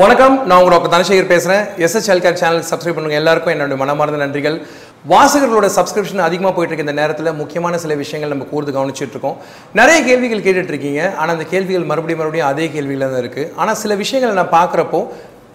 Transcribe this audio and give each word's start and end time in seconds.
வணக்கம் 0.00 0.34
நான் 0.48 0.60
உங்க 0.64 0.88
தனசேகர் 0.92 1.30
பேசுகிறேன் 1.30 1.62
SS 1.84 2.08
health 2.10 2.24
care 2.24 2.36
channel 2.40 2.66
subscribe 2.68 2.96
பண்ணுங்க. 2.96 3.16
எல்லாருக்கும் 3.20 3.52
என்னுடைய 3.54 3.78
மனமார்ந்த 3.80 4.18
நன்றிகள். 4.22 4.56
வாசகர்களோட 5.12 5.68
சப்ஸ்கிரிப்ஷன் 5.76 6.22
அதிகமாக 6.26 6.52
போயிட்டு 6.56 6.72
இருக்க 6.72 6.86
இந்த 6.86 6.94
நேரத்தில். 7.00 7.30
முக்கியமான 7.40 7.78
சில 7.84 7.94
விஷயங்கள் 8.02 8.32
நம்ம 8.34 8.46
கூர்ந்து 8.52 8.74
கவனிச்சுட்டு 8.76 9.14
இருக்கோம். 9.16 9.36
நிறைய 9.80 9.98
கேள்விகள் 10.08 10.44
கேட்டுட்ருக்கீங்க 10.46 11.00
ஆனால் 11.20 11.34
அந்த 11.36 11.46
கேள்விகள் 11.54 11.88
மறுபடியும் 11.90 12.20
மறுபடியும் 12.22 12.48
அதே 12.52 12.66
கேள்வியில் 12.76 13.04
தான் 13.06 13.20
இருக்குது 13.24 13.48
ஆனால் 13.60 13.78
சில 13.82 13.94
விஷயங்கள் 14.02 14.38
நான் 14.40 14.54
பார்க்குறப்போ 14.58 15.00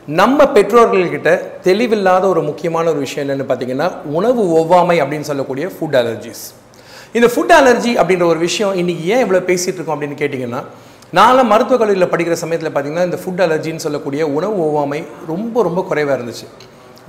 நம்ம 0.07 0.49
பெற்றோர்கள்கிட்ட 0.57 1.31
தெளிவில்லாத 1.70 2.27
ஒரு 2.34 2.43
முக்கியமான 2.49 2.89
ஒரு 2.93 3.01
விஷயம் 3.07 3.25
என்னென்னு 3.25 3.49
பார்த்தீங்கன்னா 3.51 3.89
உணவு 4.20 4.43
ஒவ்வாமை 4.62 4.98
அப்படின்னு 5.03 5.29
சொல்லக்கூடிய 5.31 5.67
ஃபுட் 5.75 5.99
அலர்ஜிஸ் 6.03 6.45
இந்த 7.20 7.29
ஃபுட் 7.35 7.55
அலர்ஜி 7.62 7.93
அப்படின்ற 8.01 8.27
ஒரு 8.34 8.41
விஷயம் 8.48 8.73
இன்னைக்கு 8.84 9.05
ஏன் 9.13 9.23
இவ்வளோ 9.25 9.45
பேசிகிட்டு 9.51 9.79
இருக்கோம் 9.79 9.98
அப்படின்னு 9.98 10.23
கேட்டிங்கன்னா 10.23 10.63
நான்லாம் 11.17 11.52
மருத்துவக் 11.52 11.81
கல்லூரியில் 11.81 12.09
படிக்கிற 12.12 12.35
சமயத்தில் 12.41 12.70
பார்த்தீங்கன்னா 12.76 13.03
இந்த 13.08 13.17
ஃபுட் 13.21 13.41
அலர்ஜின்னு 13.45 13.84
சொல்லக்கூடிய 13.85 14.21
உணவு 14.38 14.55
ஒவ்வாமை 14.66 14.99
ரொம்ப 15.31 15.63
ரொம்ப 15.67 15.80
குறைவாக 15.90 16.16
இருந்துச்சு. 16.17 16.48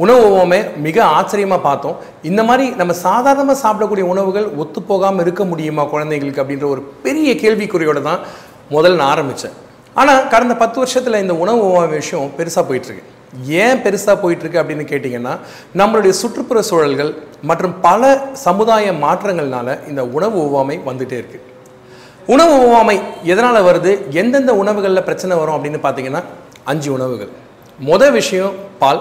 உணவு 0.05 0.21
ஒவ்வாமை 0.27 0.59
மிக 0.87 0.97
ஆச்சரியமாக 1.19 1.61
பார்த்தோம். 1.67 1.97
இந்த 2.31 2.41
மாதிரி 2.49 2.65
நம்ம 2.81 2.95
சாதாரணமாக 3.05 3.57
சாப்பிடக்கூடிய 3.63 4.07
உணவுகள் 4.15 4.49
ஒத்துப்போகாமல் 4.63 5.25
இருக்க 5.25 5.45
முடியுமா 5.53 5.85
குழந்தைங்களுக்கு 5.93 6.43
அப்படின்ற 6.45 6.67
ஒரு 6.75 6.83
பெரிய 7.07 7.33
கேள்விக்குறியோடு 7.43 8.03
தான் 8.09 8.21
முதல்ல 8.75 9.01
நான் 9.03 9.13
ஆரம்பித்தேன் 9.15 9.57
ஆனால் 9.97 10.23
கடந்த 10.35 10.57
பத்து 10.65 10.79
வருஷத்தில் 10.83 11.21
இந்த 11.25 11.37
உணவு 11.45 11.63
ஒவ்வாமை 11.69 11.97
விஷயம் 12.03 12.31
பெருசாக 12.41 12.65
போயிட்டுருக்கு. 12.69 13.07
ஏன் 13.63 13.83
பெருசாக 13.87 14.17
போயிட்டுருக்கு 14.25 14.63
அப்படின்னு 14.65 14.87
கேட்டிங்கன்னா 14.93 15.35
நம்மளுடைய 15.83 16.15
சுற்றுப்புற 16.23 16.59
சூழல்கள் 16.71 17.15
மற்றும் 17.53 17.77
பல 17.89 18.15
சமுதாய 18.47 18.93
மாற்றங்கள்னால 19.07 19.79
இந்த 19.93 20.05
உணவு 20.19 20.39
ஒவ்வாமை 20.45 20.79
வந்துகிட்டே 20.91 21.19
இருக்குது 21.23 21.53
உணவு 22.33 22.53
ஒவ்வாமை 22.65 22.97
எதனால் 23.33 23.67
வருது? 23.69 23.93
எந்தெந்த 24.21 24.53
உணவுகளில் 24.61 25.07
பிரச்சனை 25.09 25.35
வரும் 25.41 25.57
அப்படின்னு 25.57 25.81
பார்த்தீங்கன்னா 25.87 26.23
அஞ்சு 26.73 26.89
உணவுகள். 26.97 27.31
மொதல் 27.89 28.15
விஷயம் 28.21 28.55
பால் 28.83 29.01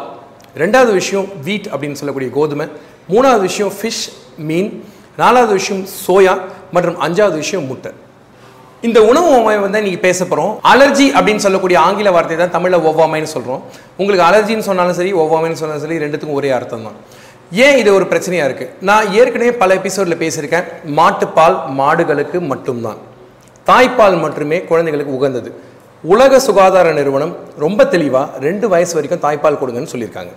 ரெண்டாவது 0.61 0.91
விஷயம் 0.99 1.27
வீட் 1.45 1.67
அப்படின்னு 1.73 1.99
சொல்லக்கூடிய 1.99 2.29
கோதுமை 2.37 2.65
மூணாவது 3.13 3.43
விஷயம் 3.49 3.71
ஃபிஷ் 3.77 4.05
மீன் 4.49 4.71
நாலாவது 5.21 5.53
விஷயம் 5.59 5.83
சோயா 6.05 6.33
மற்றும் 6.75 6.97
அஞ்சாவது 7.05 7.37
விஷயம் 7.43 7.67
முட்டை. 7.71 7.91
இந்த 8.87 8.99
உணவு 9.09 9.27
ஒவ்வாமை 9.35 9.59
வந்து 9.65 9.81
நீங்கள் 9.85 10.03
பேச 10.07 10.19
போகிறோம் 10.25 10.53
அலர்ஜி 10.71 11.07
அப்படின்னு 11.17 11.43
சொல்லக்கூடிய 11.45 11.77
ஆங்கில 11.87 12.11
வார்த்தை 12.15 12.37
தான் 12.37 12.53
தமிழில் 12.55 12.85
ஒவ்வாமைன்னு 12.89 13.31
சொல்கிறோம் 13.35 13.61
உங்களுக்கு 13.99 14.25
அலர்ஜின்னு 14.29 14.67
சொன்னாலும் 14.69 14.97
சரி 14.99 15.13
ஒவ்வாமைன்னு 15.23 15.61
சொன்னாலும் 15.61 15.85
சரி 15.85 15.99
ரெண்டுத்துக்கும் 16.03 16.39
ஒரே 16.41 16.51
அர்த்தம் 16.57 16.85
தான். 16.87 16.99
ஏன் 17.65 17.77
இது 17.81 17.89
ஒரு 17.97 18.05
பிரச்சனையாக 18.11 18.49
இருக்குது 18.49 18.73
நான் 18.89 19.09
ஏற்கனவே 19.19 19.53
பல 19.63 19.73
எபிசோடில் 19.79 20.21
பேசியிருக்கேன். 20.23 20.67
மாட்டுப்பால் 20.99 21.57
மாடுகளுக்கு 21.79 22.37
மட்டும்தான். 22.51 23.01
தாய்ப்பால் 23.69 24.17
மட்டுமே 24.23 24.57
குழந்தைகளுக்கு 24.69 25.17
உகந்தது. 25.17 25.49
உலக 26.13 26.39
சுகாதார 26.47 26.87
நிறுவனம் 26.99 27.33
ரொம்ப 27.65 27.81
தெளிவாக 27.93 28.39
ரெண்டு 28.47 28.65
வயசு 28.73 28.93
வரைக்கும் 28.97 29.21
தாய்ப்பால் 29.25 29.59
கொடுங்கன்னு 29.61 29.91
சொல்லியிருக்காங்க. 29.93 30.33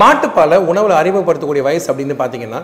மாட்டுப்பாலை 0.00 0.56
உணவில் 0.70 0.96
அறிமுகப்படுத்தக்கூடிய 1.00 1.62
வயசு 1.68 1.86
அப்படின்னு 1.90 2.16
பார்த்தீங்கன்னா 2.22 2.60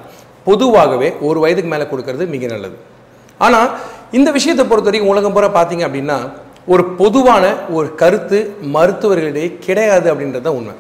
பொதுவாகவே 0.49 1.09
ஒரு 1.29 1.39
வயதுக்கு 1.45 1.71
மேலே 1.75 1.87
கொடுக்கறது 1.93 2.27
மிக 2.35 2.47
நல்லது. 2.55 2.77
ஆனால் 3.47 3.71
இந்த 4.19 4.29
விஷயத்தை 4.39 4.65
பொறுத்த 4.67 4.89
வரைக்கும் 4.91 5.13
உலகம் 5.15 5.35
பூரா 5.37 5.49
பார்த்தீங்க 5.59 5.85
அப்படின்னா 5.89 6.19
ஒரு 6.75 6.83
பொதுவான 7.01 7.45
ஒரு 7.77 7.89
கருத்து 8.03 8.39
மருத்துவர்களிடையே 8.77 9.49
கிடையாது 9.67 10.07
அப்படின்றது 10.13 10.45
தான் 10.47 10.59
உண்மை. 10.61 10.75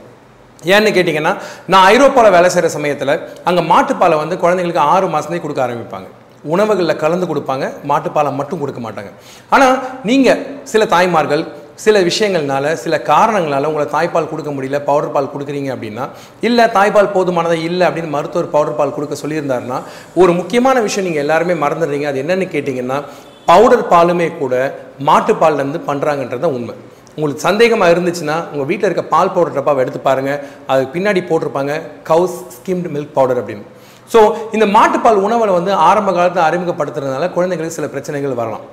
ஏன்னு 0.75 0.95
கேட்டிங்கன்னா 0.97 1.33
நான் 1.73 1.87
ஐரோப்பாவில் 1.95 2.35
வேலை 2.37 2.48
செய்கிற 2.53 2.69
சமயத்தில் 2.77 3.13
அங்கே 3.48 3.63
மாட்டுப்பாலை 3.73 4.17
வந்து 4.23 4.37
குழந்தைங்களுக்கு 4.45 4.87
ஆறு 4.93 5.09
மாதத்துலேயே 5.15 5.45
கொடுக்க 5.45 5.61
ஆரம்பிப்பாங்க. 5.67 6.09
உணவுகளில் 6.55 7.01
கலந்து 7.05 7.27
கொடுப்பாங்க 7.30 7.67
மாட்டுப்பாலை 7.90 8.33
மட்டும் 8.40 8.62
கொடுக்க 8.62 8.80
மாட்டாங்க. 8.86 9.12
ஆனால் 9.55 9.77
நீங்கள் 10.11 10.42
சில 10.73 10.84
தாய்மார்கள் 10.96 11.45
சில 11.84 12.01
விஷயங்கள்னால 12.08 12.67
சில 12.83 12.95
காரணங்களால் 13.11 13.68
உங்களை 13.70 13.86
தாய்ப்பால் 13.95 14.29
கொடுக்க 14.30 14.51
முடியல 14.56 14.79
பவுடர் 14.89 15.14
பால் 15.14 15.33
கொடுக்குறீங்க 15.33 15.70
அப்படின்னா 15.74 16.05
இல்லை 16.48 16.64
தாய்ப்பால் 16.77 17.14
போதுமானதாக 17.17 17.67
இல்லை 17.68 17.85
அப்படின்னு 17.89 18.14
மருத்துவர் 18.17 18.48
பவுடர் 18.55 18.79
பால் 18.79 18.95
கொடுக்க 18.96 19.17
சொல்லியிருந்தாருன்னா 19.23 19.79
ஒரு 20.23 20.33
முக்கியமான 20.40 20.80
விஷயம் 20.86 21.06
நீங்கள் 21.08 21.24
எல்லாருமே 21.24 21.56
மறந்துடுறீங்க. 21.64 22.08
அது 22.12 22.23
என்னென்னு 22.24 22.48
கேட்டிங்கன்னா 22.55 22.98
பவுடர் 23.51 23.85
பாலுமே 23.92 24.29
கூட 24.42 24.55
மாட்டுப்பால்லேருந்து 25.08 25.83
பண்ணுறாங்கன்றது 25.90 26.48
உண்மை. 26.58 26.77
உங்களுக்கு 27.17 27.46
சந்தேகமாக 27.48 27.92
இருந்துச்சுன்னா 27.95 28.39
உங்கள் 28.52 28.68
வீட்டில் 28.70 28.89
இருக்க 28.89 29.05
பால் 29.14 29.35
பவுடர் 29.35 29.58
டப்பாவை 29.58 29.83
எடுத்து 29.85 30.01
பாருங்கள் 30.08 30.40
அதுக்கு 30.70 30.95
பின்னாடி 30.96 31.20
போட்டிருப்பாங்க 31.29 31.74
கவுஸ் 32.11 32.39
ஸ்கிம்டு 32.56 32.92
மில்க் 32.96 33.17
பவுடர் 33.18 33.40
அப்படின்னு. 33.42 33.67
ஸோ 34.12 34.20
இந்த 34.56 34.67
மாட்டுப்பால் 34.77 35.22
உணவில் 35.27 35.56
வந்து 35.58 35.72
ஆரம்ப 35.89 36.11
காலத்தில் 36.17 36.46
அறிமுகப்படுத்துறதுனால 36.48 37.28
குழந்தைங்களுக்கு 37.36 37.78
சில 37.78 37.89
பிரச்சனைகள் 37.94 38.40
வரலாம். 38.40 38.64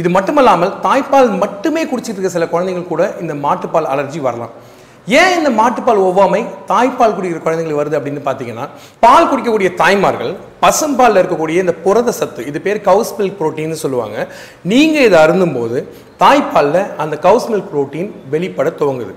இது 0.00 0.08
மட்டுமல்லாமல் 0.16 0.74
தாய்ப்பால் 0.86 1.30
மட்டுமே 1.42 1.82
குடிச்சிட்டு 1.88 2.18
இருக்க 2.18 2.36
சில 2.36 2.46
குழந்தைகள் 2.52 2.92
கூட 2.92 3.02
இந்த 3.22 3.34
மாட்டுப்பால் 3.46 3.90
அலர்ஜி 3.94 4.20
வரலாம். 4.28 4.52
ஏன் 5.20 5.32
இந்த 5.38 5.50
மாட்டுப்பால் 5.58 6.00
ஒவ்வாமை 6.08 6.40
தாய்ப்பால் 6.70 7.14
குடிக்கிற 7.16 7.40
குழந்தைங்களுக்கு 7.44 7.80
வருது 7.80 7.98
அப்படின்னு 7.98 8.22
பார்த்தீங்கன்னா 8.26 8.66
பால் 9.04 9.28
குடிக்கக்கூடிய 9.30 9.70
தாய்மார்கள் 9.80 10.32
பசும்பாலில் 10.64 11.20
இருக்கக்கூடிய 11.20 11.64
இந்த 11.64 11.74
புரத 11.86 12.12
சத்து 12.18 12.46
இது 12.50 12.58
பேர் 12.66 12.80
கவுஸ் 12.88 13.12
மில்க் 13.18 13.38
புரோட்டீன்னு 13.40 13.78
சொல்லுவாங்க. 13.84 14.16
நீங்கள் 14.72 15.06
இதை 15.08 15.18
அருந்தும் 15.24 15.56
போது 15.58 15.80
தாய்ப்பாலில் 16.22 16.80
அந்த 17.04 17.14
கவுஸ் 17.26 17.48
மில்க் 17.52 17.70
புரோட்டீன் 17.72 18.10
வெளிப்பட 18.34 18.70
துவங்குது. 18.80 19.14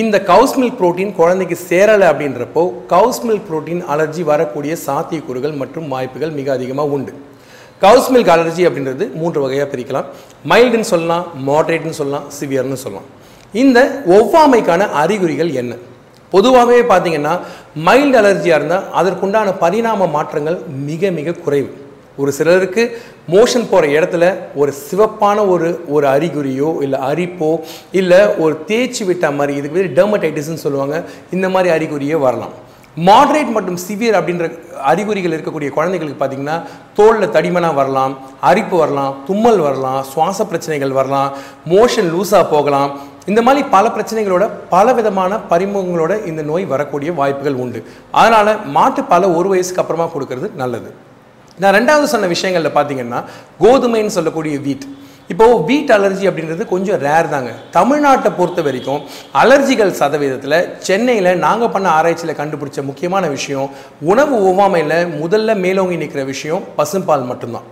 இந்த 0.00 0.16
கவுஸ் 0.28 0.54
மில்க் 0.60 0.78
புரோட்டீன் 0.78 1.12
குழந்தைக்கு 1.18 1.56
சேரலை 1.68 2.06
அப்படின்றப்போ 2.12 2.62
கவுஸ் 2.92 3.20
மில்க் 3.26 3.44
புரோட்டீன் 3.48 3.82
அலர்ஜி 3.92 4.22
வரக்கூடிய 4.30 4.72
சாத்தியக்கூறுகள் 4.86 5.54
மற்றும் 5.60 5.86
வாய்ப்புகள் 5.92 6.32
மிக 6.38 6.48
அதிகமாக 6.56 6.94
உண்டு. 6.96 7.12
கவுஸ் 7.84 8.08
மில்க் 8.14 8.32
அலர்ஜி 8.34 8.62
அப்படின்றது 8.68 9.04
மூன்று 9.20 9.38
வகையாக 9.44 9.68
பிரிக்கலாம். 9.74 10.08
மைல்டுன்னு 10.52 10.90
சொல்லலாம் 10.92 11.26
மாட்ரேட்னு 11.48 11.94
சொல்லலாம் 12.00 12.26
சிவியர்னு 12.38 12.80
சொல்லலாம். 12.84 13.08
இந்த 13.62 13.78
ஒவ்வாமைக்கான 14.16 14.90
அறிகுறிகள் 15.02 15.52
என்ன? 15.62 15.72
பொதுவாகவே 16.34 16.82
பார்த்தீங்கன்னா 16.92 17.36
மைல்டு 17.88 18.18
அலர்ஜியாக 18.22 18.58
இருந்தால் 18.60 18.86
அதற்குண்டான 19.00 19.48
பரிணாம 19.64 20.10
மாற்றங்கள் 20.16 20.58
மிக 20.90 21.10
மிக 21.20 21.36
குறைவு. 21.44 21.70
ஒரு 22.22 22.32
சிலருக்கு 22.38 22.82
மோஷன் 23.34 23.68
போகிற 23.70 23.84
இடத்துல 23.98 24.24
ஒரு 24.60 24.72
சிவப்பான 24.88 25.38
ஒரு 25.52 25.68
ஒரு 25.94 26.06
அறிகுறியோ 26.16 26.68
இல்லை 26.84 26.98
அரிப்போ 27.10 27.52
இல்லை 28.00 28.20
ஒரு 28.44 28.54
தேய்ச்சி 28.68 29.04
விட்ட 29.04 29.30
மாதிரி 29.38 29.54
இதுக்கு 29.60 29.78
பேர் 29.78 29.96
டெர்மடைட்டிஸ்ன்னு 29.98 30.64
சொல்லுவாங்க. 30.66 30.98
இந்த 31.36 31.48
மாதிரி 31.54 31.70
அறிகுறியே 31.76 32.18
வரலாம். 32.26 32.54
மாட்ரேட் 32.96 33.50
மற்றும் 33.54 33.78
சிவியர் 33.84 34.16
அப்படின்ற 34.18 34.44
அறிகுறிகள் 34.90 35.34
இருக்கக்கூடிய 35.36 35.70
குழந்தைகளுக்கு 35.76 36.18
பார்த்தீங்கன்னா 36.20 36.56
தோலில் 36.98 37.32
தடிமனாக 37.36 37.74
வரலாம் 37.78 38.12
அரிப்பு 38.50 38.76
வரலாம் 38.82 39.16
தும்மல் 39.28 39.58
வரலாம் 39.64 39.98
சுவாச 40.10 40.46
பிரச்சனைகள் 40.50 40.94
வரலாம் 40.98 41.32
மோஷன் 41.72 42.10
லூஸாக 42.14 42.44
போகலாம். 42.52 42.92
இந்த 43.32 43.42
மாதிரி 43.42 43.62
பல 43.74 43.90
பிரச்சனைகளோட 43.96 44.46
பல 44.74 44.86
விதமான 44.98 45.38
பரிமுகங்களோட 45.50 46.12
இந்த 46.30 46.42
நோய் 46.50 46.64
வரக்கூடிய 46.74 47.12
வாய்ப்புகள் 47.20 47.60
உண்டு. 47.64 47.82
அதனால் 48.22 48.52
மாட்டு 48.76 49.04
பல 49.14 49.30
ஒரு 49.38 49.50
வயசுக்கு 49.54 49.82
அப்புறமா 49.84 50.08
கொடுக்கறது 50.14 50.50
நல்லது. 50.62 50.92
நான் 51.62 51.74
ரெண்டாவது 51.78 52.06
சொன்ன 52.12 52.28
விஷயங்களில் 52.34 52.76
பார்த்தீங்கன்னா 52.76 53.18
கோதுமைன்னு 53.64 54.14
சொல்லக்கூடிய 54.18 54.54
வீட். 54.66 54.86
இப்போ 55.32 55.44
வீட் 55.68 55.92
அலர்ஜி 55.96 56.24
அப்படின்றது 56.30 56.64
கொஞ்சம் 56.72 56.98
ரேர் 57.04 57.28
தாங்க. 57.34 57.50
தமிழ்நாட்டை 57.76 58.30
பொறுத்த 58.38 58.62
வரைக்கும் 58.66 59.00
அலர்ஜிகள் 59.42 59.92
சதவீதத்தில் 60.00 60.56
சென்னையில் 60.86 61.30
நாங்கள் 61.44 61.72
பண்ண 61.74 61.86
ஆராய்ச்சியில் 61.98 62.38
கண்டுபிடிச்ச 62.40 62.82
முக்கியமான 62.88 63.28
விஷயம் 63.36 63.70
உணவு 64.12 64.34
ஒவ்வாமையில் 64.48 64.96
முதல்ல 65.22 65.56
மேலோங்கி 65.64 65.96
நிற்கிற 66.02 66.24
விஷயம் 66.32 66.66
பசும்பால் 66.80 67.30
மட்டும்தான். 67.30 67.68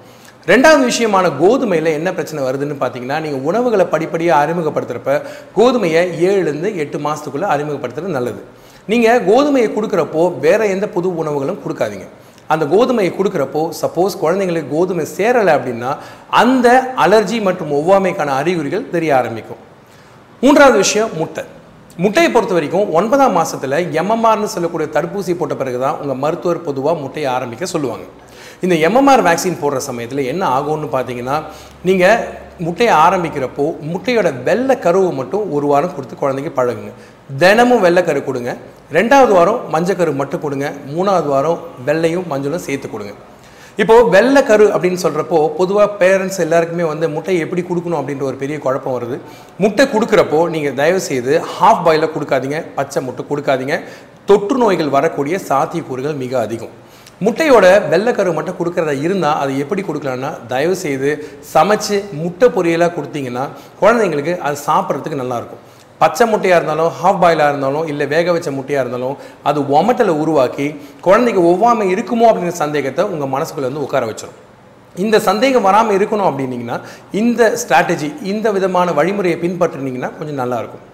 ரெண்டாவது 0.53 0.82
விஷயமான 0.93 1.26
கோதுமையில் 1.43 1.91
என்ன 1.99 2.09
பிரச்சனை 2.16 2.41
வருதுன்னு 2.47 2.78
பார்த்தீங்கன்னா 2.81 3.19
நீங்கள் 3.26 3.44
உணவுகளை 3.50 3.84
படிப்படியாக 3.93 4.43
அறிமுகப்படுத்துகிறப்ப 4.44 5.12
கோதுமையை 5.59 6.03
ஏழுலேருந்து 6.28 6.70
எட்டு 6.85 6.99
மாதத்துக்குள்ளே 7.06 7.49
அறிமுகப்படுத்துறது 7.56 8.17
நல்லது. 8.19 8.43
நீங்கள் 8.93 9.23
கோதுமையை 9.31 9.69
கொடுக்குறப்போ 9.76 10.25
வேறு 10.46 10.73
எந்த 10.76 10.87
புது 10.96 11.08
உணவுகளும் 11.23 11.62
கொடுக்காதீங்க. 11.64 12.08
அந்த 12.52 12.64
கோதுமையை 12.75 13.10
கொடுக்குறப்போ 13.16 13.62
சப்போஸ் 13.81 14.20
குழந்தைங்களுக்கு 14.22 14.75
கோதுமை 14.76 15.06
சேரலை 15.16 15.52
அப்படின்னா 15.58 15.90
அந்த 16.43 16.69
அலர்ஜி 17.04 17.40
மற்றும் 17.49 17.75
ஒவ்வாமைக்கான 17.78 18.34
அறிகுறிகள் 18.40 18.90
தெரிய 18.94 19.12
ஆரம்பிக்கும். 19.20 19.60
மூன்றாவது 20.43 20.78
விஷயம் 20.84 21.12
முட்டை. 21.20 21.44
முட்டையை 22.02 22.28
பொறுத்த 22.34 22.52
வரைக்கும் 22.56 22.90
ஒன்பதாம் 22.99 23.34
மாதத்தில் 23.38 23.78
எம்எம்ஆர்னு 24.02 24.52
சொல்லக்கூடிய 24.52 24.88
தடுப்பூசி 24.94 25.32
போட்ட 25.40 25.54
பிறகு 25.60 25.78
தான் 25.84 25.99
உங்கள் 26.02 26.20
மருத்துவர் 26.25 26.66
பொதுவாக 26.69 26.96
முட்டையை 27.04 27.28
ஆரம்பிக்க 27.37 27.64
சொல்லுவாங்க. 27.75 28.06
இந்த 28.64 28.75
எம்எம்ஆர் 28.88 29.22
வேக்சின் 29.26 29.60
போடுற 29.62 29.78
சமயத்தில் 29.88 30.28
என்ன 30.32 30.43
ஆகும்னு 30.56 30.88
பார்த்தீங்கன்னா 30.94 31.37
நீங்கள் 31.88 32.22
முட்டையை 32.66 32.93
ஆரம்பிக்கிறப்போ 33.04 33.64
முட்டையோட 33.93 34.28
வெள்ளை 34.49 34.75
கருவை 34.84 35.10
மட்டும் 35.20 35.44
ஒரு 35.56 35.66
வாரம் 35.72 35.94
கொடுத்து 35.96 36.16
குழந்தைக்கு 36.22 36.52
பழகுங்க. 36.58 36.93
தினமும் 37.40 37.82
வெள்ளைக்கரு 37.84 38.20
கொடுங்க. 38.25 38.50
ரெண்டாவது 38.96 39.32
வாரம் 39.37 39.61
மஞ்சக்கரு 39.75 40.12
மட்டும் 40.20 40.43
கொடுங்க. 40.44 40.67
மூணாவது 40.94 41.29
வாரம் 41.34 41.61
வெள்ளையும் 41.87 42.26
மஞ்சளும் 42.32 42.64
சேர்த்து 42.64 42.88
கொடுங்க. 42.94 43.12
இப்போது 43.82 44.08
வெள்ளைக்கரு 44.14 44.64
அப்படின்னு 44.75 45.02
சொல்கிறப்போ 45.05 45.38
பொதுவாக 45.58 45.88
பேரண்ட்ஸ் 46.00 46.40
எல்லாருக்குமே 46.44 46.84
வந்து 46.90 47.06
முட்டை 47.14 47.37
எப்படி 47.44 47.62
கொடுக்கணும் 47.69 48.00
அப்படின்ற 48.00 48.25
ஒரு 48.31 48.37
பெரிய 48.43 48.56
குழப்பம் 48.64 48.96
வருது. 48.96 49.17
முட்டை 49.62 49.87
கொடுக்குறப்போ 49.94 50.40
நீங்கள் 50.55 50.76
தயவு 50.81 51.00
செய்து 51.08 51.32
ஹாஃப் 51.55 51.82
பாயில் 51.87 52.12
கொடுக்காதீங்க. 52.17 52.61
பச்சை 52.79 53.02
முட்டை 53.06 53.25
கொடுக்காதீங்க. 53.31 53.76
தொற்று 54.31 54.58
நோய்கள் 54.62 54.94
வரக்கூடிய 54.99 55.37
சாத்தியக்கூறுகள் 55.49 56.20
மிக 56.25 56.32
அதிகம். 56.46 56.75
முட்டையோட 57.25 57.67
வெள்ளைக்கரு 57.90 58.31
மட்டும் 58.37 58.58
கொடுக்கறதா 58.61 58.94
இருந்தால் 59.06 59.40
அதை 59.43 59.52
எப்படி 59.64 59.82
கொடுக்கலான்னா 59.88 60.31
தயவுசெய்து 60.52 61.11
சமைச்சு 61.55 61.96
முட்டை 62.23 62.49
பொரியலாக 62.56 62.94
கொடுத்தீங்கன்னா 62.96 63.44
குழந்தைங்களுக்கு 63.82 64.35
அது 64.46 64.56
சாப்பிட்றதுக்கு 64.69 65.23
நல்லாயிருக்கும் 65.23 65.62
பச்சை 66.02 66.26
முட்டையாக 66.26 66.58
இருந்தாலும் 66.60 66.93
ஹாஃப் 66.99 67.20
பாயிலாக 67.22 67.52
இருந்தாலும் 67.52 67.87
இல்லை 67.87 68.06
வேக 68.08 68.32
வச்ச 68.32 68.50
முட்டையாக 68.50 68.84
இருந்தாலும் 68.84 69.16
அது 69.44 69.60
ஒமட்டலை 69.72 70.14
உருவாக்கி 70.19 70.69
குழந்தைக்கு 71.00 71.43
ஒவ்வாமை 71.50 71.87
இருக்குமோ 71.94 72.28
அப்படிங்கிற 72.31 72.56
சந்தேகத்தை 72.58 73.04
உங்கள் 73.12 73.32
மனசுக்குள்ளே 73.32 73.69
வந்து 73.69 73.84
உட்கார 73.84 74.06
வச்சிடும் 74.06 74.40
இந்த 74.94 75.16
சந்தேகம் 75.20 75.66
வராமல் 75.69 75.96
இருக்கணும் 75.96 76.28
அப்படின்னீங்கன்னா 76.28 76.76
இந்த 77.12 77.43
ஸ்ட்ராட்டஜி 77.62 78.08
இந்த 78.25 78.46
விதமான 78.52 78.93
வழிமுறையை 78.93 79.37
பின்பற்றினீங்கன்னா 79.40 80.10
கொஞ்சம் 80.19 80.40
நல்லாயிருக்கும் 80.40 80.87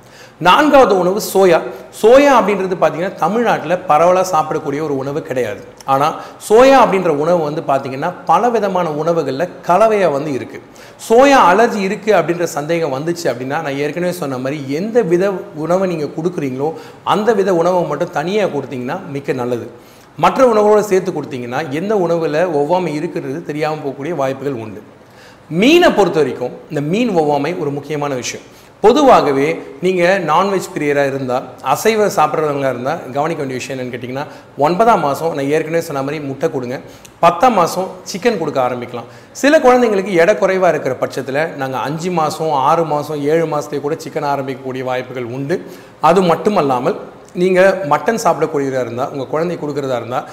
நான்காவது 0.46 0.94
உணவு 1.02 1.20
சோயா. 1.32 1.58
சோயா 2.00 2.32
அப்படின்றது 2.38 2.76
பார்த்தீங்கன்னா 2.80 3.14
தமிழ்நாட்டில் 3.22 3.74
பரவலாக 3.88 4.26
சாப்பிடக்கூடிய 4.32 4.80
ஒரு 4.86 4.94
உணவு 5.02 5.20
கிடையாது. 5.28 5.62
ஆனால் 5.92 6.14
சோயா 6.48 6.76
அப்படின்ற 6.84 7.12
உணவு 7.22 7.40
வந்து 7.46 7.62
பார்த்தீங்கன்னா 7.70 8.10
பல 8.30 8.50
விதமான 8.56 8.90
உணவுகளில் 9.02 9.46
கலவையாக 9.68 10.14
வந்து 10.16 10.32
இருக்குது 10.38 10.64
சோயா 11.06 11.38
அலர்ஜி 11.50 11.80
இருக்குது 11.88 12.16
அப்படின்ற 12.18 12.46
சந்தேகம் 12.56 12.94
வந்துச்சு 12.96 13.26
அப்படின்னா 13.32 13.58
நான் 13.66 13.78
ஏற்கனவே 13.84 14.14
சொன்ன 14.20 14.38
மாதிரி 14.44 14.58
எந்த 14.80 15.02
வித 15.12 15.24
உணவை 15.64 15.88
நீங்கள் 15.92 16.14
கொடுக்குறீங்களோ 16.18 16.68
அந்த 17.14 17.34
வித 17.40 17.54
உணவை 17.62 17.80
மட்டும் 17.92 18.14
தனியாக 18.18 18.52
கொடுத்தீங்கன்னா 18.56 18.98
மிக்க 19.16 19.38
நல்லது. 19.40 19.66
மற்ற 20.24 20.40
உணவோடு 20.52 20.84
சேர்த்து 20.92 21.10
கொடுத்தீங்கன்னா 21.16 21.62
எந்த 21.80 21.96
உணவில் 22.04 22.38
ஒவ்வாமை 22.60 22.92
இருக்கிறது 23.00 23.40
தெரியாமல் 23.50 23.82
போகக்கூடிய 23.82 24.14
வாய்ப்புகள் 24.22 24.60
உண்டு. 24.66 24.80
மீனை 25.60 25.90
பொறுத்த 25.98 26.18
வரைக்கும் 26.22 26.54
இந்த 26.70 26.80
மீன் 26.92 27.12
ஒவ்வாமை 27.20 27.52
ஒரு 27.62 27.70
முக்கியமான 27.76 28.14
விஷயம். 28.22 28.46
பொதுவாகவே 28.82 29.46
நீங்கள் 29.84 30.20
நான்வெஜ் 30.28 30.68
பிரியராக 30.74 31.10
இருந்தால் 31.12 31.46
அசைவ 31.72 32.04
சாப்பிட்றவங்களாக 32.16 32.72
இருந்தால் 32.74 33.00
கவனிக்க 33.16 33.40
வேண்டிய 33.42 33.58
விஷயம் 33.60 33.74
என்னன்னு 33.74 33.94
கேட்டிங்கன்னா 33.94 34.24
ஒன்பதாம் 34.66 35.02
மாதம் 35.06 35.32
நான் 35.36 35.50
ஏற்கனவே 35.54 35.82
சொன்ன 35.86 36.02
மாதிரி 36.06 36.18
முட்டை 36.28 36.48
கொடுங்க. 36.52 36.76
பத்தாம் 37.24 37.56
மாதம் 37.60 37.88
சிக்கன் 38.10 38.38
கொடுக்க 38.42 38.58
ஆரம்பிக்கலாம். 38.66 39.08
சில 39.40 39.58
குழந்தைங்களுக்கு 39.66 40.12
எடை 40.22 40.34
குறைவாக 40.42 40.72
இருக்கிற 40.74 40.94
பட்சத்தில் 41.02 41.40
நாங்கள் 41.62 41.82
அஞ்சு 41.86 42.12
மாதம் 42.20 42.54
ஆறு 42.68 42.84
மாதம் 42.92 43.22
ஏழு 43.32 43.46
மாதத்துலேயே 43.54 43.84
கூட 43.86 43.96
சிக்கன் 44.04 44.30
ஆரம்பிக்கக்கூடிய 44.34 44.84
வாய்ப்புகள் 44.90 45.28
உண்டு. 45.38 45.58
அது 46.10 46.22
மட்டுமல்லாமல் 46.30 46.96
நீங்கள் 47.42 47.74
மட்டன் 47.94 48.22
சாப்பிடக்கூடியதாக 48.26 48.84
இருந்தால் 48.86 49.10
உங்கள் 49.14 49.32
குழந்தை 49.34 49.56
கொடுக்குறதா 49.64 49.98
இருந்தால் 50.02 50.28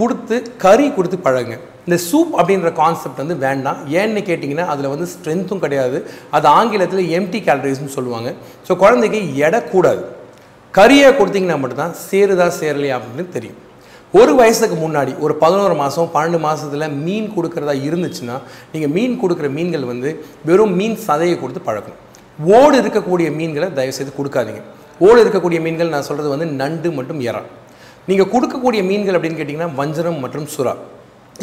கொடுத்து 0.00 0.36
கறி 0.64 0.86
கொடுத்து 0.96 1.18
பழகுங்க. 1.26 1.56
இந்த 1.86 1.96
சூப் 2.08 2.32
அப்படின்ற 2.38 2.70
கான்செப்ட் 2.80 3.22
வந்து 3.22 3.36
வேண்டாம். 3.44 3.78
ஏன்னு 4.00 4.20
கேட்டிங்கன்னா 4.28 4.66
அதில் 4.72 4.92
வந்து 4.94 5.06
ஸ்ட்ரென்த்தும் 5.12 5.62
கிடையாது. 5.64 5.98
அது 6.36 6.46
ஆங்கிலத்தில் 6.58 7.10
எம்டி 7.18 7.40
கேலரிஸ்னு 7.46 7.94
சொல்லுவாங்க. 7.98 8.30
ஸோ 8.66 8.74
குழந்தைக்கு 8.82 9.20
எடை 9.46 9.60
கூடாது. 9.74 10.02
கறியை 10.74 11.08
கொடுத்தீங்கன்னா 11.18 11.58
மட்டும்தான் 11.60 11.94
சேருதா 12.08 12.46
சேரலையா 12.60 12.96
அப்படின்னு 12.98 13.24
தெரியும். 13.36 13.58
ஒரு 14.18 14.32
வயசுக்கு 14.40 14.76
முன்னாடி 14.82 15.12
ஒரு 15.24 15.34
பதினோரு 15.42 15.74
மாதம் 15.80 16.10
பன்னெண்டு 16.14 16.38
மாதத்தில் 16.44 16.94
மீன் 17.06 17.26
கொடுக்குறதா 17.36 17.74
இருந்துச்சுன்னா 17.88 18.36
நீங்கள் 18.72 18.92
மீன் 18.96 19.16
கொடுக்குற 19.22 19.48
மீன்கள் 19.56 19.84
வந்து 19.92 20.10
வெறும் 20.48 20.74
மீன் 20.80 20.96
சதையை 21.06 21.36
கொடுத்து 21.42 21.62
பழக்கணும். 21.68 22.02
ஓடு 22.58 22.76
இருக்கக்கூடிய 22.82 23.28
மீன்களை 23.38 23.68
தயவுசெய்து 23.78 24.12
கொடுக்காதீங்க. 24.18 24.62
ஓடு 25.06 25.18
இருக்கக்கூடிய 25.24 25.58
மீன்கள் 25.66 25.92
நான் 25.94 26.06
சொல்கிறது 26.08 26.30
வந்து 26.34 26.48
நண்டு 26.60 26.90
மட்டும் 26.98 27.20
இறம் 27.28 27.48
நீங்கள் 28.08 28.30
கொடுக்கக்கூடிய 28.34 28.82
மீன்கள் 28.90 29.16
அப்படின்னு 29.16 29.40
கேட்டிங்கன்னா 29.40 29.74
வஞ்சரம் 29.80 30.22
மற்றும் 30.24 30.48
சுறா. 30.54 30.74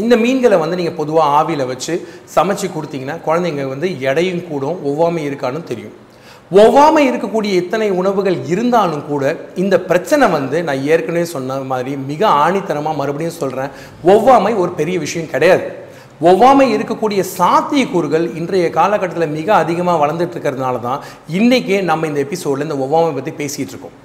இந்த 0.03 0.13
மீன்களை 0.23 0.57
வந்து 0.61 0.77
நீங்கள் 0.79 0.97
பொதுவாக 1.01 1.33
ஆவியில் 1.39 1.69
வச்சு 1.69 1.93
சமைச்சு 2.35 2.67
கொடுத்தீங்கன்னா 2.75 3.15
குழந்தைங்க 3.27 3.65
வந்து 3.73 3.87
எடையும் 4.09 4.41
கூடும் 4.49 4.79
ஒவ்வாமை 4.89 5.21
இருக்கான்னு 5.27 5.61
தெரியும். 5.71 5.93
ஒவ்வாமை 6.61 7.03
இருக்கக்கூடிய 7.09 7.51
இத்தனை 7.61 7.87
உணவுகள் 7.99 8.37
இருந்தாலும் 8.53 9.05
கூட 9.11 9.23
இந்த 9.63 9.75
பிரச்சனை 9.89 10.25
வந்து 10.35 10.57
நான் 10.67 10.83
ஏற்கனவே 10.93 11.25
சொன்ன 11.35 11.59
மாதிரி 11.71 11.93
மிக 12.11 12.21
ஆணித்தனமாக 12.43 12.99
மறுபடியும் 13.01 13.39
சொல்கிறேன் 13.41 13.71
ஒவ்வாமை 14.13 14.53
ஒரு 14.63 14.73
பெரிய 14.79 14.97
விஷயம் 15.05 15.31
கிடையாது. 15.33 15.65
ஒவ்வாமை 16.29 16.67
இருக்கக்கூடிய 16.75 17.21
சாத்தியக்கூறுகள் 17.37 18.25
இன்றைய 18.41 18.67
காலகட்டத்தில் 18.79 19.35
மிக 19.39 19.49
அதிகமாக 19.63 20.01
வளர்ந்துட்டு 20.03 20.35
இருக்கிறதுனால 20.37 20.81
தான் 20.87 21.01
இன்றைக்கே 21.39 21.79
நம்ம 21.91 22.07
இந்த 22.11 22.21
எபிசோடில் 22.27 22.67
இந்த 22.67 22.79
ஒவ்வாமை 22.87 23.13
பற்றி 23.17 23.33
பேசிகிட்டு 23.41 23.73
இருக்கோம். 23.75 23.97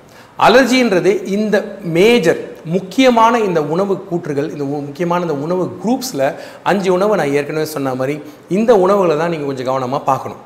அலர்ஜின்றது 0.46 1.12
இந்த 1.36 1.56
மேஜர் 1.96 2.40
முக்கியமான 2.74 3.34
இந்த 3.48 3.60
உணவு 3.74 3.94
கூற்றுகள் 4.10 4.48
இந்த 4.54 4.64
முக்கியமான 4.86 5.24
இந்த 5.26 5.36
உணவு 5.46 5.64
குரூப்ஸில் 5.82 6.24
அஞ்சு 6.70 6.88
உணவை 6.96 7.14
நான் 7.20 7.34
ஏற்கனவே 7.38 7.66
சொன்ன 7.74 7.94
மாதிரி 8.00 8.14
இந்த 8.56 8.70
உணவுகளை 8.84 9.16
தான் 9.22 9.32
நீங்கள் 9.34 9.50
கொஞ்சம் 9.50 9.68
கவனமாக 9.70 10.02
பார்க்கணும். 10.10 10.40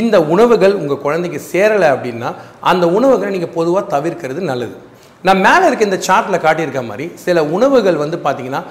இந்த 0.00 0.16
உணவுகள் 0.32 0.74
உங்கள் 0.80 1.02
குழந்தைக்கு 1.04 1.40
சேரலை 1.52 1.88
அப்படின்னா 1.94 2.30
அந்த 2.70 2.84
உணவுகளை 2.96 3.30
நீங்கள் 3.36 3.54
பொதுவாக 3.58 3.84
தவிர்க்கிறது 3.94 4.40
நல்லது. 4.50 4.76
நான் 5.26 5.42
மேலே 5.46 5.64
இருக்க 5.68 5.90
இந்த 5.90 6.00
சார்ட்டில் 6.08 6.44
காட்டியிருக்க 6.46 6.82
மாதிரி 6.90 7.06
சில 7.24 7.44
உணவுகள் 7.56 8.02
வந்து 8.02 8.18
பார்த்தீங்கன்னா 8.26 8.62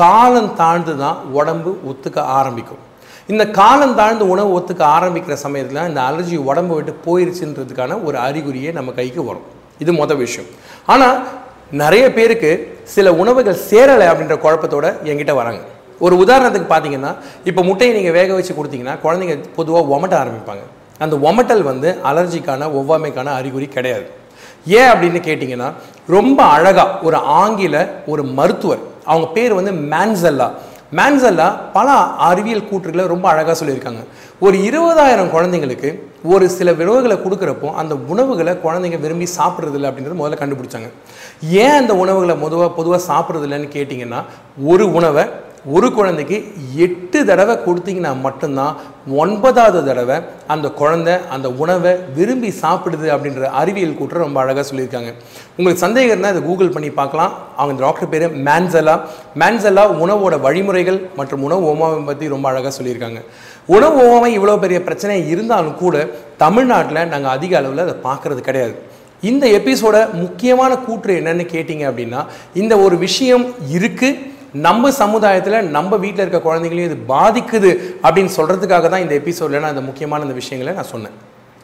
காலம் 0.00 0.50
தாழ்ந்து 0.60 0.94
தான் 1.02 1.18
உடம்பு 1.38 1.70
ஒத்துக்க 1.90 2.18
ஆரம்பிக்கும். 2.38 2.82
இந்த 3.32 3.44
காலம் 3.58 3.96
தாழ்ந்து 3.98 4.24
உணவு 4.34 4.50
ஒத்துக்க 4.58 4.82
ஆரம்பிக்கிற 4.96 5.34
சமயத்தில் 5.46 5.88
இந்த 5.90 6.00
அலர்ஜி 6.08 6.38
உடம்பு 6.50 6.74
விட்டு 6.78 6.94
போயிருச்சுன்றதுக்கான 7.06 7.98
ஒரு 8.08 8.18
அறிகுறியே 8.28 8.72
நம்ம 8.78 8.92
கைக்கு 9.00 9.22
வரும். 9.28 9.48
இது 9.82 9.92
மொதல் 10.00 10.22
விஷயம். 10.24 10.48
ஆனால் 10.94 11.16
நிறைய 11.82 12.04
பேருக்கு 12.16 12.50
சில 12.94 13.08
உணவுகள் 13.22 13.62
சேரலை 13.70 14.06
அப்படின்ற 14.12 14.36
குழப்பத்தோட 14.44 14.86
என்கிட்ட 15.10 15.34
வராங்க. 15.40 15.60
ஒரு 16.04 16.14
உதாரணத்துக்கு 16.24 16.68
பார்த்தீங்கன்னா 16.72 17.12
இப்போ 17.50 17.62
முட்டையை 17.68 17.92
நீங்கள் 17.96 18.16
வேக 18.18 18.30
வச்சு 18.38 18.54
கொடுத்தீங்கன்னா 18.58 18.94
குழந்தைங்க 19.04 19.36
பொதுவாக 19.58 19.92
ஒமட்ட 19.94 20.14
ஆரம்பிப்பாங்க. 20.22 20.64
அந்த 21.04 21.14
ஒமட்டல் 21.28 21.62
வந்து 21.70 21.88
அலர்ஜிக்கான 22.10 22.68
ஒவ்வாமைக்கான 22.78 23.28
அறிகுறி 23.38 23.68
கிடையாது. 23.76 24.06
ஏன் 24.78 24.90
அப்படின்னு 24.92 25.20
கேட்டிங்கன்னா 25.28 25.68
ரொம்ப 26.16 26.40
அழகாக 26.56 26.98
ஒரு 27.06 27.18
ஆங்கில 27.40 27.76
ஒரு 28.12 28.22
மருத்துவர் 28.38 28.82
அவங்க 29.10 29.26
பேர் 29.36 29.58
வந்து 29.58 29.72
மேன்செல்லா. 29.92 30.48
மேன்செல்லா 30.98 31.46
பல 31.72 31.90
அறிவியல் 32.28 32.66
கூற்றுகளை 32.70 33.04
ரொம்ப 33.12 33.26
அழகாக 33.28 33.54
சொல்லியிருக்காங்க. 33.60 34.00
ஒரு 34.44 34.56
இருபதாயிரம் 34.68 35.30
குழந்தைங்களுக்கு 35.34 35.90
ஒரு 36.32 36.48
சில 36.56 36.72
உணவுகளை 36.72 37.16
கொடுக்குறப்போ 37.16 37.68
அந்த 37.82 37.94
உணவுகளை 38.12 38.52
குழந்தைங்க 38.64 38.98
விரும்பி 39.04 39.26
சாப்பிட்றதில்ல 39.38 39.90
அப்படின்றத 39.90 40.16
முதல்ல 40.22 40.40
கண்டுபிடிச்சாங்க. 40.42 40.88
ஏன் 41.62 41.78
அந்த 41.82 41.94
உணவுகளை 42.02 42.34
பொதுவாக 42.44 42.70
பொதுவாக 42.78 43.02
சாப்பிட்றதில்லன்னு 43.12 43.70
கேட்டிங்கன்னா 43.76 44.20
ஒரு 44.72 44.86
உணவை 44.98 45.24
ஒரு 45.64 45.88
குழந்தைக்கு 45.96 46.36
எட்டு 46.84 47.18
தடவை 47.26 47.54
கொடுத்தீங்கன்னா 47.64 48.12
மட்டும்தான் 48.24 48.76
ஒன்பதாவது 49.18 49.80
தடவை 49.88 50.16
அந்த 50.52 50.66
குழந்தை 50.80 51.14
அந்த 51.34 51.48
உணவை 51.62 51.92
விரும்பி 52.16 52.50
சாப்பிடுது 52.62 53.06
அப்படின்ற 53.14 53.50
அறிவியல் 53.60 53.96
கூற்று 53.98 54.24
ரொம்ப 54.24 54.38
அழகாக 54.42 54.64
சொல்லியிருக்காங்க. 54.70 55.10
உங்களுக்கு 55.56 55.84
சந்தேகம் 55.84 56.12
இருந்தால் 56.12 56.34
இதை 56.34 56.42
கூகுள் 56.48 56.74
பண்ணி 56.76 56.90
பார்க்கலாம். 56.98 57.32
அவங்க 57.60 57.78
டாக்டர் 57.86 58.10
பேர் 58.14 58.26
மேன்சலா 58.48 58.96
மேன்சலா 59.42 59.84
உணவோட 60.04 60.36
வழிமுறைகள் 60.46 60.98
மற்றும் 61.20 61.44
உணவு 61.48 61.64
ஓமாவை 61.72 62.02
பற்றி 62.10 62.32
ரொம்ப 62.34 62.48
அழகாக 62.52 62.74
சொல்லியிருக்காங்க. 62.78 63.22
உணவு 63.76 63.96
ஓமாமை 64.06 64.32
இவ்வளோ 64.38 64.58
பெரிய 64.64 64.80
பிரச்சனை 64.88 65.20
இருந்தாலும் 65.34 65.78
கூட 65.84 66.04
தமிழ்நாட்டில் 66.44 67.10
நாங்கள் 67.14 67.34
அதிக 67.36 67.52
அளவில் 67.60 67.86
அதை 67.86 67.96
பார்க்கறது 68.08 68.42
கிடையாது. 68.48 68.74
இந்த 69.30 69.46
எபிசோட 69.60 69.96
முக்கியமான 70.22 70.72
கூற்று 70.86 71.12
என்னன்னு 71.20 71.44
கேட்டிங்க 71.54 71.84
அப்படின்னா 71.90 72.20
இந்த 72.60 72.74
ஒரு 72.84 72.96
விஷயம் 73.06 73.44
இருக்குது 73.78 74.30
நம்ம 74.54 74.90
சமுதாயத்தில் 74.90 75.68
நம்ம 75.70 75.96
வீட்டில் 75.96 76.28
இருக்க 76.28 76.38
குழந்தைங்களையும் 76.38 76.90
இது 76.92 77.02
பாதிக்குது 77.08 77.70
அப்படின்னு 78.02 78.32
சொல்கிறதுக்காக 78.36 78.88
தான் 78.88 79.00
இந்த 79.00 79.14
எபிசோடில் 79.14 79.60
நான் 79.60 79.70
இந்த 79.70 79.80
முக்கியமான 79.80 80.22
இந்த 80.22 80.34
விஷயங்களை 80.34 80.74
நான் 80.74 80.84
சொன்னேன். 80.84 81.14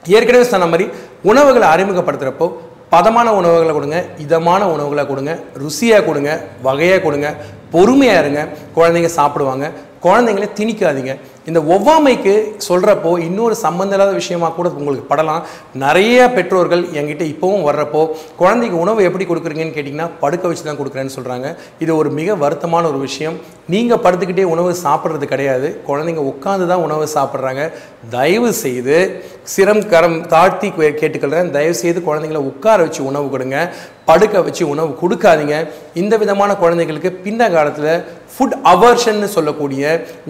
ஏற்கனவே 0.04 0.44
சொன்ன 0.44 0.66
மாதிரி 0.66 0.90
உணவுகளை 1.22 1.68
அறிமுகப்படுத்துகிறப்போ 1.68 2.52
பதமான 2.90 3.32
உணவுகளை 3.32 3.72
கொடுங்க 3.72 4.04
இதமான 4.18 4.68
உணவுகளை 4.68 5.06
கொடுங்க 5.06 5.38
ருசியாக 5.56 6.04
கொடுங்க 6.04 6.40
வகையாக 6.62 7.00
கொடுங்க 7.00 7.36
பொறுமையாக 7.70 8.20
இருங்க. 8.20 8.48
குழந்தைங்க 8.76 9.06
சாப்பிடுவாங்க. 9.06 9.70
குழந்தைங்கள 10.02 10.48
திணிக்காதீங்க. 10.56 11.20
இந்த 11.46 11.60
ஒவ்வாமைக்கு 11.60 12.54
சொல்கிறப்போ 12.68 13.18
இன்னொரு 13.18 13.54
சம்மந்தம் 13.54 13.98
இல்லாத 13.98 14.12
விஷயமாக 14.12 14.54
கூட 14.54 14.68
உங்களுக்கு 14.68 15.14
படலாம். 15.14 15.42
நிறைய 15.74 16.30
பெற்றோர்கள் 16.34 16.82
என்கிட்ட 16.82 17.36
இப்போவும் 17.36 17.66
வர்றப்போ 17.66 18.08
குழந்தைக்கு 18.36 18.78
உணவு 18.78 19.02
எப்படி 19.02 19.24
கொடுக்குறீங்கன்னு 19.24 19.74
கேட்டிங்கன்னா 19.74 20.10
படுக்க 20.20 20.48
வச்சு 20.48 20.62
தான் 20.64 20.78
கொடுக்குறேன்னு 20.78 21.10
சொல்கிறாங்க 21.20 21.56
இது 21.78 21.96
ஒரு 21.96 22.10
மிக 22.10 22.34
வருத்தமான 22.34 22.88
ஒரு 22.88 22.98
விஷயம். 22.98 23.38
நீங்கள் 23.66 23.98
படுத்துக்கிட்டே 23.98 24.42
உணவு 24.42 24.76
சாப்பிட்றது 24.84 25.24
கிடையாது. 25.24 25.80
குழந்தைங்க 25.88 26.34
உட்காந்து 26.34 26.66
தான் 26.66 26.82
உணவு 26.82 27.08
சாப்பிட்றாங்க. 27.14 27.72
தயவு 28.10 28.52
செய்து 28.52 29.24
சிரம் 29.56 29.88
கரம் 29.88 30.26
தாழ்த்தி 30.26 30.68
கே- 30.68 30.94
கேட்டுக்கிறேன் 30.94 31.50
தயவு 31.50 31.74
செய்து 31.74 32.00
குழந்தைங்கள 32.00 32.36
உட்கார 32.36 32.82
வச்சு 32.82 33.04
உணவு 33.04 33.30
கொடுங்க. 33.30 33.72
படுக்க 34.08 34.42
வச்சு 34.46 34.62
உணவு 34.74 34.92
கொடுக்காதீங்க. 35.00 35.56
இந்த 36.02 36.14
விதமான 36.22 36.50
குழந்தைகளுக்கு 36.62 37.10
பின்ன 37.24 37.50
காலத்தில் 37.54 37.92
ஃபுட் 38.34 38.56
அவர்ஷன்னு 38.72 39.28
சொல்லக்கூடிய 39.36 39.82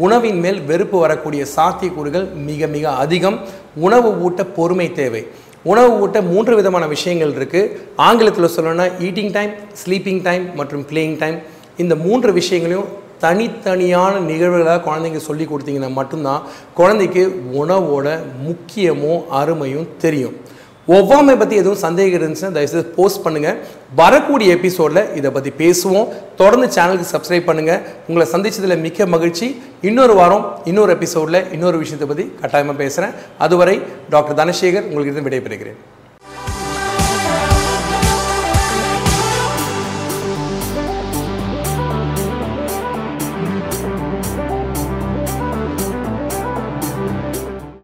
உணவின் 0.06 0.40
மேல் 0.44 0.60
வெறுப்பு 0.70 0.98
வரக்கூடிய 1.04 1.42
சாத்தியக்கூறுகள் 1.56 2.26
மிக 2.48 2.66
மிக 2.76 2.94
அதிகம். 3.04 3.38
உணவு 3.86 4.10
ஊட்ட 4.26 4.44
பொறுமை 4.58 4.88
தேவை. 5.00 5.22
உணவு 5.72 5.92
ஊட்ட 6.04 6.18
மூன்று 6.30 6.52
விதமான 6.58 6.84
விஷயங்கள் 6.94 7.34
இருக்குது 7.38 7.70
ஆங்கிலத்தில் 8.08 8.54
சொல்லணும்னா 8.56 8.86
ஈட்டிங் 9.06 9.32
டைம் 9.36 9.52
ஸ்லீப்பிங் 9.80 10.22
டைம் 10.28 10.44
மற்றும் 10.60 10.84
பிளேயிங் 10.90 11.18
டைம் 11.22 11.38
இந்த 11.82 11.94
மூன்று 12.04 12.30
விஷயங்களையும் 12.40 12.90
தனித்தனியான 13.24 14.14
நிகழ்வுகளாக 14.30 14.82
குழந்தைங்க 14.84 15.20
சொல்லி 15.28 15.44
கொடுத்தீங்கன்னா 15.46 15.90
மட்டும்தான் 15.96 16.42
குழந்தைக்கு 16.78 17.22
உணவோட 17.60 18.06
முக்கியமும் 18.48 19.22
அருமையும் 19.40 19.88
தெரியும். 20.04 20.36
ஒவ்வாமை 20.96 21.32
பற்றி 21.40 21.54
எதுவும் 21.60 21.80
சந்தேகம் 21.84 22.18
இருந்துச்சுன்னா 22.18 22.52
தயவுசெய்து 22.56 22.84
போஸ்ட் 22.96 23.22
பண்ணுங்கள் 23.24 23.58
வரக்கூடிய 24.00 24.54
எபிசோடில் 24.58 25.02
இதை 25.18 25.30
பற்றி 25.34 25.50
பேசுவோம். 25.62 26.06
தொடர்ந்து 26.40 26.68
சேனலுக்கு 26.76 27.12
சப்ஸ்கிரைப் 27.14 27.48
பண்ணுங்கள் 27.50 27.82
உங்களை 28.08 28.26
சந்திச்சதில் 28.34 28.82
மிக்க 28.86 29.06
மகிழ்ச்சி. 29.14 29.48
இன்னொரு 29.90 30.16
வாரம் 30.20 30.46
இன்னொரு 30.70 30.92
எபிசோடில் 30.98 31.40
இன்னொரு 31.56 31.78
விஷயத்தை 31.84 32.08
பற்றி 32.12 32.26
கட்டாயமாக 32.40 32.78
பேசுகிறேன் 32.82 33.14
அதுவரை 33.46 33.76
டாக்டர் 34.14 34.40
தனசேகர் 34.42 34.88
உங்களுக்கு 34.90 35.12
இருந்து 35.12 35.28
விடைபெறுகிறேன். 35.28 35.78